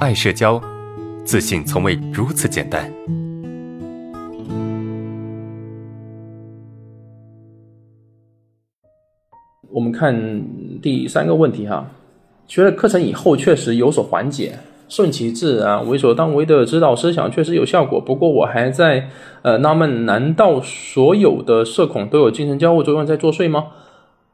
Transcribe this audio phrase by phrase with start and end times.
[0.00, 0.58] 爱社交，
[1.26, 2.90] 自信从未如此简单。
[9.70, 10.42] 我们看
[10.80, 11.86] 第三个问题哈，
[12.48, 14.58] 学了课程以后确实有所缓解，
[14.88, 18.00] 顺其自然、为所当为的指导思想确实有效果。
[18.00, 19.06] 不过我还在
[19.42, 23.66] 呃纳闷，难道所有的社恐都有精神交互作用在作祟吗？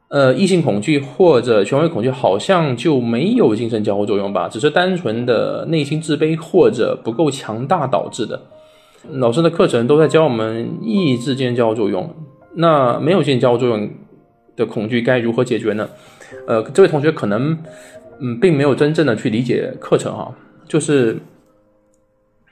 [0.09, 4.47] 呃，异性恐惧或者权威恐惧好像就没有精神交互作用吧？
[4.47, 8.41] 只是单纯的内心自卑或者不够强大导致的。
[9.11, 12.09] 老师的课程都在教我们抑制精神交互作用，
[12.53, 13.89] 那没有精神交互作用
[14.55, 15.89] 的恐惧该如何解决呢？
[16.47, 17.57] 呃，这位同学可能
[18.21, 20.33] 嗯并没有真正的去理解课程哈，
[20.69, 21.17] 就是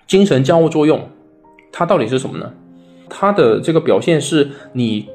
[0.06, 1.10] 精神交互作用
[1.72, 2.52] 它到底是什么呢？
[3.10, 5.08] 它的这个表现是你。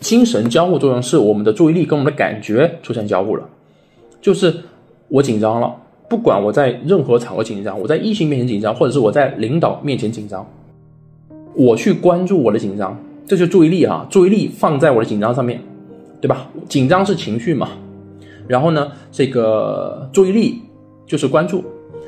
[0.00, 3.48] 精神交互作用是我们的注意力跟我们的感觉出现交互了，
[4.20, 4.54] 就是
[5.08, 5.74] 我紧张了，
[6.08, 10.46] 不管我在任何场合紧张，我在异性面前紧张，或者是我在领导面前紧张，
[11.54, 15.58] 我去关注我的紧张，这就注意力哈，注意力放在我的紧张上面，
[16.20, 16.48] 对吧？
[16.68, 17.70] 紧张是情绪嘛，
[18.46, 20.60] 然后呢，这个注意力
[21.06, 21.64] 就是关注，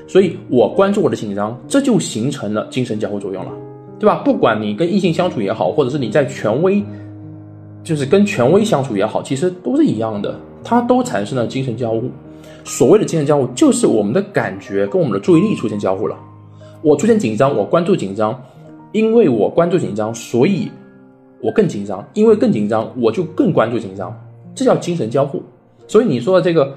[0.07, 3.51] 所以我关注我的紧张，这就形成了精神交互作用了，
[3.99, 4.17] 对吧？
[4.25, 6.85] 不管你跟异性相处也好，或者是你在权威。
[7.87, 10.35] 就是跟权威相处也好，其实都是一样的，
[10.65, 12.11] 它都产生了精神交互。
[12.65, 16.19] 所谓的精神交互，就是我们的感觉跟我们的注意力出现交互了。
[16.83, 18.43] 我出现紧张，我关注紧张，
[18.91, 20.69] 因为我关注紧张，所以
[21.41, 24.13] 我更紧张，因为更紧张，我就更关注紧张，
[24.53, 25.41] 这叫精神交互。
[25.87, 26.75] 所以你说的这个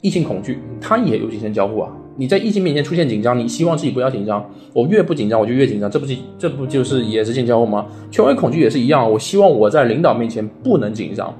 [0.00, 1.92] 异性恐惧，它也有精神交互啊。
[2.16, 4.48] 你在异性面前出现紧张，你希望自己不要紧张。
[4.72, 7.86] 我越不紧张，我就越紧张，这不是这不就是也是性交互吗？
[8.10, 11.34] 权威恐惧也是一样，我希望我在领导面前不能紧张，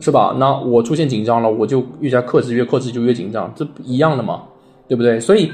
[0.00, 0.34] 是吧？
[0.38, 4.42] 那我出现紧张了，我就越加克制，越克制就越紧张，这不一样的嘛，
[4.88, 5.20] 对不对？
[5.20, 5.50] 所以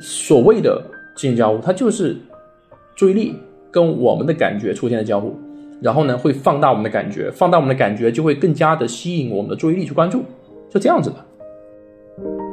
[0.00, 0.80] 所谓的
[1.16, 2.16] 性交互，它就是
[2.94, 3.34] 注意力
[3.70, 5.34] 跟我们的感觉出现的交互，
[5.82, 10.22] 然后呢会放大我们的感觉，放大我们的感觉就会更加的吸引我们的注意力去关注，
[10.70, 12.45] 就这样子的。